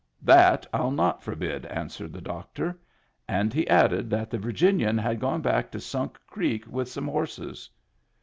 [0.33, 2.79] "That I'll not forbid," answered the doctor.
[3.27, 7.69] And he added that the Virginian had gone back to Sunk Creek with some horses.